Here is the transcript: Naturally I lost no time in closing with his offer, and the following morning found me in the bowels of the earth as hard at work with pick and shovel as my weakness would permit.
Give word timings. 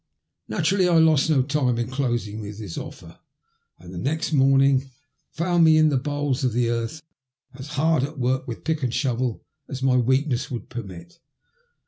Naturally 0.47 0.87
I 0.89 0.97
lost 0.97 1.29
no 1.29 1.43
time 1.43 1.77
in 1.77 1.87
closing 1.91 2.41
with 2.41 2.57
his 2.57 2.75
offer, 2.75 3.19
and 3.77 3.93
the 3.93 4.03
following 4.03 4.35
morning 4.49 4.89
found 5.29 5.63
me 5.63 5.77
in 5.77 5.89
the 5.89 5.99
bowels 5.99 6.43
of 6.43 6.53
the 6.53 6.71
earth 6.71 7.03
as 7.53 7.67
hard 7.77 8.01
at 8.01 8.17
work 8.17 8.47
with 8.47 8.63
pick 8.63 8.81
and 8.81 8.91
shovel 8.91 9.45
as 9.69 9.83
my 9.83 9.97
weakness 9.97 10.49
would 10.49 10.69
permit. 10.69 11.19